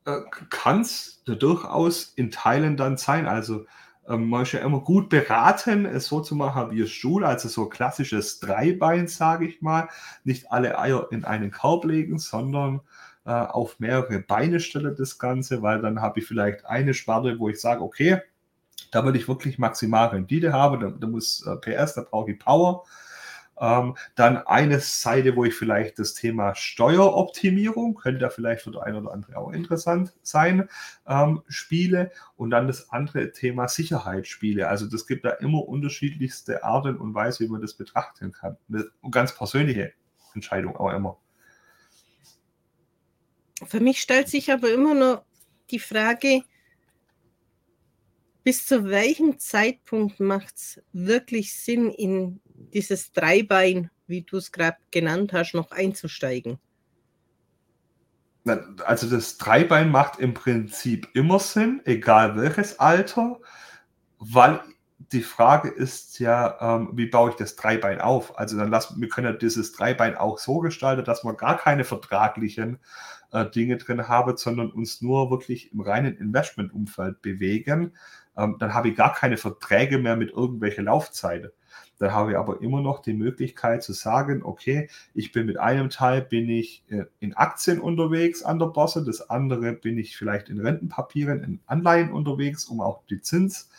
[0.07, 3.27] Äh, Kann es durchaus in Teilen dann sein.
[3.27, 3.67] Also
[4.09, 7.67] ähm, man ist ja immer gut beraten, es so zu machen wie Stuhl, also so
[7.67, 9.89] klassisches Dreibein, sage ich mal.
[10.25, 12.81] Nicht alle Eier in einen Korb legen, sondern
[13.25, 17.49] äh, auf mehrere Beine stelle das Ganze, weil dann habe ich vielleicht eine Sparte, wo
[17.49, 18.21] ich sage, okay,
[18.91, 22.39] da will ich wirklich maximal Rendite haben, da, da muss äh, PS, da brauche ich
[22.39, 22.85] Power.
[23.61, 28.83] Ähm, dann eine Seite, wo ich vielleicht das Thema Steueroptimierung, könnte da vielleicht für der
[28.83, 30.69] eine oder andere auch interessant sein,
[31.07, 32.11] ähm, spiele.
[32.37, 34.69] Und dann das andere Thema Sicherheitsspiele.
[34.69, 38.57] Also das gibt da immer unterschiedlichste Arten und Weise, wie man das betrachten kann.
[38.69, 39.93] Eine ganz persönliche
[40.35, 41.19] Entscheidung auch immer.
[43.67, 45.25] Für mich stellt sich aber immer noch
[45.71, 46.43] die Frage,
[48.43, 54.77] bis zu welchem Zeitpunkt macht es wirklich Sinn, in dieses Dreibein, wie du es gerade
[54.91, 56.59] genannt hast, noch einzusteigen?
[58.85, 63.41] Also das Dreibein macht im Prinzip immer Sinn, egal welches Alter,
[64.19, 64.61] weil
[65.13, 68.39] die Frage ist ja, ähm, wie baue ich das Dreibein auf?
[68.39, 71.85] Also dann lassen wir können ja dieses Dreibein auch so gestalten, dass wir gar keine
[71.85, 72.79] vertraglichen
[73.33, 77.93] äh, Dinge drin haben, sondern uns nur wirklich im reinen Investmentumfeld bewegen
[78.37, 81.51] ähm, dann habe ich gar keine Verträge mehr mit irgendwelchen Laufzeiten.
[82.05, 85.89] Dann habe ich aber immer noch die Möglichkeit zu sagen, okay, ich bin mit einem
[85.89, 90.51] Teil bin ich äh, in Aktien unterwegs an der Börse, das andere bin ich vielleicht
[90.51, 93.71] in Rentenpapieren, in Anleihen unterwegs, um auch die Zins,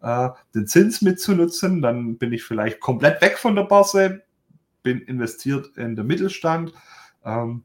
[0.00, 1.82] äh, den Zins mitzunutzen.
[1.82, 4.22] Dann bin ich vielleicht komplett weg von der Börse,
[4.84, 6.72] bin investiert in den Mittelstand.
[7.24, 7.64] Ähm,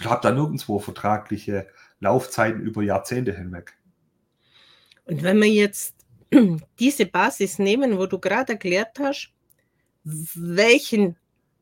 [0.00, 1.66] ich habe da nirgendwo vertragliche
[2.00, 3.76] Laufzeiten über Jahrzehnte hinweg.
[5.04, 5.95] Und wenn wir jetzt
[6.78, 9.32] diese Basis nehmen, wo du gerade erklärt hast,
[10.04, 11.16] welchen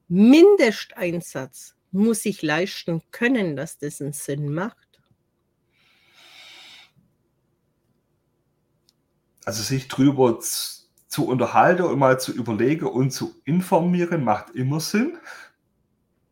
[0.09, 5.01] Mindesteinsatz muss ich leisten können, dass das einen Sinn macht?
[9.45, 15.19] Also sich drüber zu unterhalten und mal zu überlegen und zu informieren, macht immer Sinn.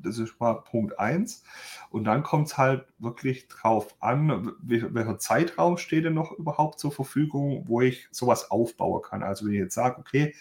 [0.03, 1.43] Das ist mal Punkt 1.
[1.91, 6.93] Und dann kommt es halt wirklich drauf an, welcher Zeitraum steht denn noch überhaupt zur
[6.93, 9.23] Verfügung, wo ich sowas aufbauen kann.
[9.23, 10.35] Also wenn ich jetzt sage, okay,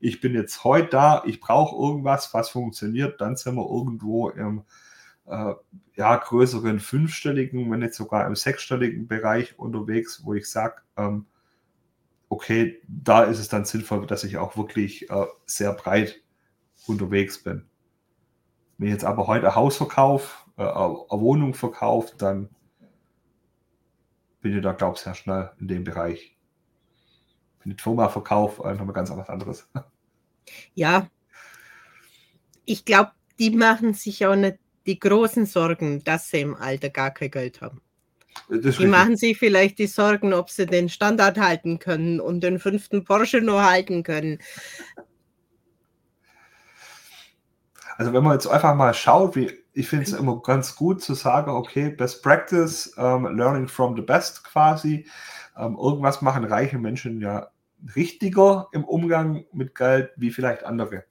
[0.00, 4.62] ich bin jetzt heute da, ich brauche irgendwas, was funktioniert, dann sind wir irgendwo im
[5.26, 5.54] äh,
[5.96, 11.26] ja, größeren fünfstelligen, wenn nicht sogar im sechsstelligen Bereich unterwegs, wo ich sage, ähm,
[12.28, 16.20] okay, da ist es dann sinnvoll, dass ich auch wirklich äh, sehr breit
[16.86, 17.66] unterwegs bin.
[18.78, 22.48] Wenn ich jetzt aber heute ein Haus verkaufe, äh, eine Wohnung verkauft, dann
[24.40, 26.36] bin ich da, glaube ich, sehr schnell in dem Bereich.
[27.60, 29.68] Wenn ich die Firma verkaufe, einfach mal ganz was anderes.
[30.74, 31.10] Ja,
[32.64, 37.10] ich glaube, die machen sich auch nicht die großen Sorgen, dass sie im Alter gar
[37.10, 37.82] kein Geld haben.
[38.48, 38.86] Die richtig.
[38.86, 43.42] machen sich vielleicht die Sorgen, ob sie den Standard halten können und den fünften Porsche
[43.42, 44.38] nur halten können.
[47.98, 51.14] Also wenn man jetzt einfach mal schaut, wie ich finde es immer ganz gut zu
[51.14, 55.08] sagen, okay, Best Practice, ähm, Learning from the Best quasi.
[55.56, 57.48] Ähm, irgendwas machen reiche Menschen ja
[57.96, 61.06] richtiger im Umgang mit Geld wie vielleicht andere.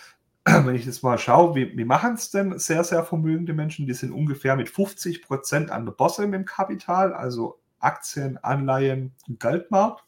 [0.44, 3.86] Wenn ich jetzt mal schaue, wie, wie machen es denn sehr, sehr vermögende Menschen?
[3.86, 10.04] Die sind ungefähr mit 50 Prozent an der Bosse im Kapital, also Aktien, Anleihen, Geldmarkt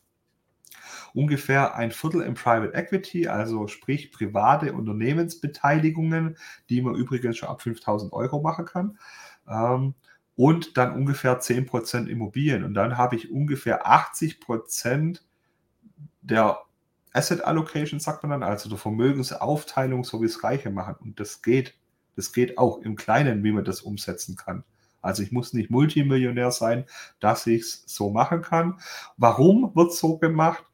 [1.15, 6.37] ungefähr ein Viertel im Private Equity, also sprich private Unternehmensbeteiligungen,
[6.69, 8.99] die man übrigens schon ab 5000 Euro machen kann.
[9.49, 9.95] Ähm,
[10.37, 12.65] und dann ungefähr 10% Immobilien.
[12.65, 15.21] Und dann habe ich ungefähr 80%
[16.23, 16.61] der
[17.13, 20.97] Asset Allocation, sagt man dann, also der Vermögensaufteilung, so wie es Reiche machen.
[21.01, 21.75] Und das geht.
[22.17, 24.65] Das geht auch im Kleinen, wie man das umsetzen kann.
[25.01, 26.85] Also ich muss nicht Multimillionär sein,
[27.19, 28.79] dass ich es so machen kann.
[29.17, 30.65] Warum wird es so gemacht?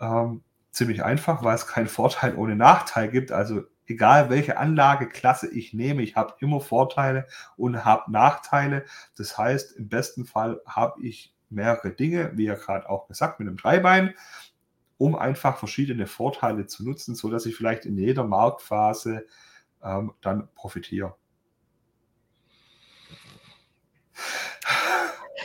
[0.00, 3.32] Ähm, ziemlich einfach, weil es keinen Vorteil ohne Nachteil gibt.
[3.32, 8.84] Also egal welche Anlageklasse ich nehme, ich habe immer Vorteile und habe Nachteile.
[9.16, 13.48] Das heißt, im besten Fall habe ich mehrere Dinge, wie ja gerade auch gesagt, mit
[13.48, 14.14] einem Dreibein,
[14.98, 19.26] um einfach verschiedene Vorteile zu nutzen, sodass ich vielleicht in jeder Marktphase
[19.82, 21.16] ähm, dann profitiere.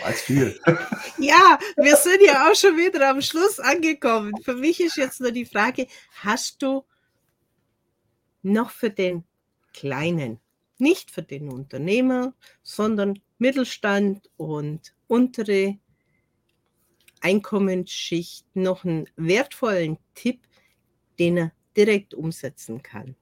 [0.04, 0.60] Als viel.
[1.18, 4.34] Ja, wir sind ja auch schon wieder am Schluss angekommen.
[4.44, 5.88] Für mich ist jetzt nur die Frage,
[6.22, 6.84] hast du
[8.42, 9.24] noch für den
[9.74, 10.40] Kleinen,
[10.78, 15.78] nicht für den Unternehmer, sondern Mittelstand und untere
[17.22, 20.42] Einkommensschicht noch einen wertvollen Tipp,
[21.20, 23.16] den er direkt umsetzen kann?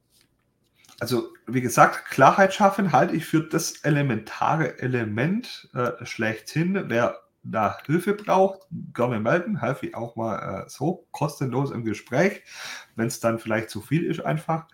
[1.02, 6.84] Also wie gesagt, Klarheit schaffen halte ich für das elementare Element äh, schlechthin.
[6.90, 12.44] Wer da Hilfe braucht, gerne melden, helfe ich auch mal äh, so kostenlos im Gespräch,
[12.96, 14.68] wenn es dann vielleicht zu viel ist einfach,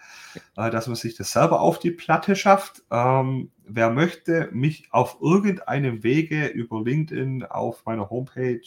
[0.58, 2.84] äh, dass man sich das selber auf die Platte schafft.
[2.92, 8.60] Ähm, wer möchte, mich auf irgendeinem Wege über LinkedIn, auf meiner Homepage,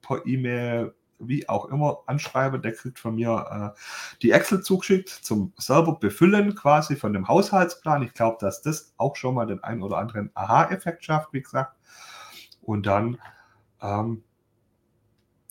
[0.00, 3.78] per E-Mail, wie auch immer anschreibe, der kriegt von mir äh,
[4.22, 8.02] die Excel zugeschickt zum selber befüllen quasi von dem Haushaltsplan.
[8.02, 11.76] Ich glaube, dass das auch schon mal den einen oder anderen Aha-Effekt schafft, wie gesagt.
[12.62, 13.18] Und dann
[13.82, 14.22] ähm,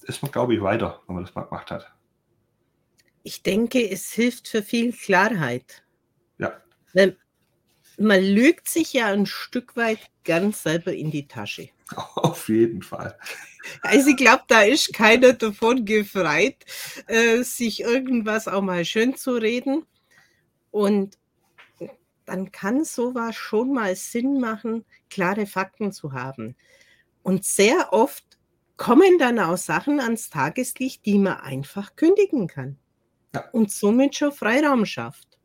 [0.03, 1.91] ist man, glaube ich, weiter, wenn man das mal gemacht hat.
[3.23, 5.83] Ich denke, es hilft für viel Klarheit.
[6.37, 6.53] Ja.
[6.93, 7.17] Weil
[7.97, 11.69] man lügt sich ja ein Stück weit ganz selber in die Tasche.
[12.15, 13.17] Auf jeden Fall.
[13.81, 16.65] Also ich glaube, da ist keiner davon gefreit,
[17.07, 19.85] äh, sich irgendwas auch mal schön zu reden.
[20.71, 21.17] Und
[22.25, 26.55] dann kann sowas schon mal Sinn machen, klare Fakten zu haben.
[27.23, 28.23] Und sehr oft
[28.75, 32.77] kommen dann auch Sachen ans Tageslicht, die man einfach kündigen kann.
[33.33, 33.49] Ja.
[33.51, 35.39] Und somit schon Freiraum schafft.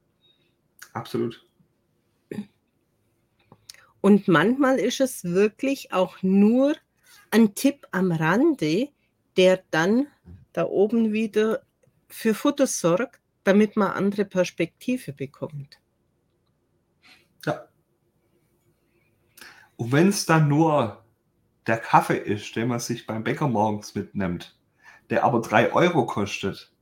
[0.92, 1.44] Absolut.
[4.02, 6.74] Und manchmal ist es wirklich auch nur
[7.30, 8.88] ein Tipp am Rande,
[9.36, 10.08] der dann
[10.52, 11.62] da oben wieder
[12.08, 15.78] für Futter sorgt, damit man andere Perspektive bekommt.
[17.46, 17.68] Ja.
[19.76, 21.04] Und wenn es dann nur
[21.68, 24.58] der Kaffee ist, den man sich beim Bäcker morgens mitnimmt,
[25.10, 26.72] der aber drei Euro kostet.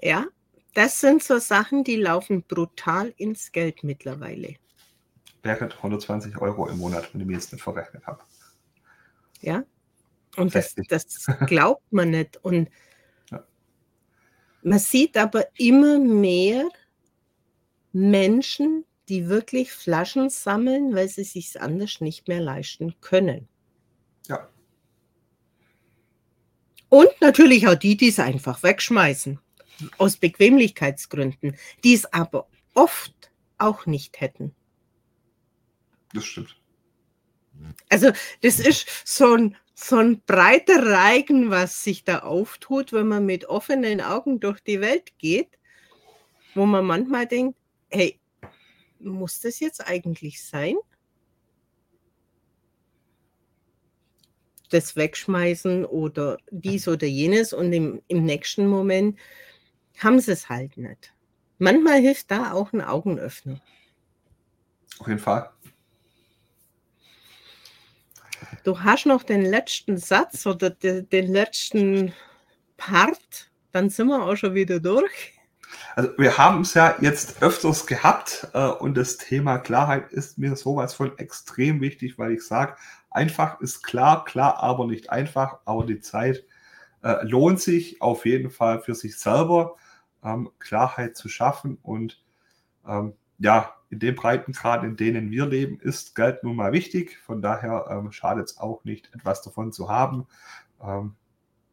[0.00, 0.26] Ja,
[0.74, 4.56] das sind so Sachen, die laufen brutal ins Geld mittlerweile.
[5.42, 8.20] Wäre 120 Euro im Monat, wenn ich mir jetzt nicht verrechnet habe.
[9.40, 9.64] Ja,
[10.36, 12.38] und das, das glaubt man nicht.
[12.44, 12.68] Und
[13.30, 13.44] ja.
[14.62, 16.68] man sieht aber immer mehr
[17.92, 23.48] Menschen, die wirklich Flaschen sammeln, weil sie sich anders nicht mehr leisten können.
[24.28, 24.48] Ja.
[26.88, 29.38] Und natürlich auch die, die es einfach wegschmeißen.
[29.98, 34.54] Aus Bequemlichkeitsgründen, die es aber oft auch nicht hätten.
[36.16, 36.56] Das stimmt.
[37.88, 38.10] Also,
[38.42, 43.46] das ist so ein, so ein breiter Reigen, was sich da auftut, wenn man mit
[43.46, 45.58] offenen Augen durch die Welt geht,
[46.54, 47.58] wo man manchmal denkt,
[47.88, 48.18] hey,
[48.98, 50.74] muss das jetzt eigentlich sein?
[54.70, 59.18] Das Wegschmeißen oder dies oder jenes und im, im nächsten Moment
[59.98, 61.14] haben sie es halt nicht.
[61.58, 63.60] Manchmal hilft da auch ein Augenöffner.
[64.98, 65.50] Auf jeden Fall.
[68.64, 72.12] Du hast noch den letzten Satz oder de, den letzten
[72.76, 75.34] Part, dann sind wir auch schon wieder durch.
[75.94, 80.56] Also wir haben es ja jetzt öfters gehabt äh, und das Thema Klarheit ist mir
[80.56, 82.76] sowas von extrem wichtig, weil ich sage,
[83.10, 86.44] einfach ist klar, klar, aber nicht einfach, aber die Zeit
[87.02, 89.76] äh, lohnt sich auf jeden Fall für sich selber,
[90.22, 92.22] ähm, Klarheit zu schaffen und
[92.86, 97.18] ähm, ja, in den Breitengrad, in denen wir leben, ist Geld nun mal wichtig.
[97.18, 100.26] Von daher ähm, schadet es auch nicht, etwas davon zu haben.
[100.82, 101.14] Ähm,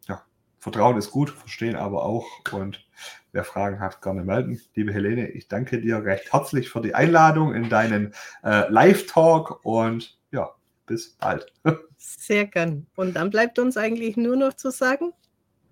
[0.08, 0.24] ja,
[0.60, 2.28] Vertrauen ist gut, verstehen aber auch.
[2.52, 2.86] Und
[3.32, 4.62] wer Fragen hat, gerne melden.
[4.76, 10.20] Liebe Helene, ich danke dir recht herzlich für die Einladung in deinen äh, Live-Talk und
[10.32, 10.52] ja,
[10.86, 11.52] bis bald.
[11.98, 12.86] Sehr gern.
[12.96, 15.14] Und dann bleibt uns eigentlich nur noch zu sagen,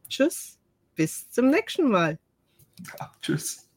[0.09, 0.57] tschüss,
[0.95, 2.17] bis zum nächsten Mal.
[2.99, 3.70] Ja, tschüss.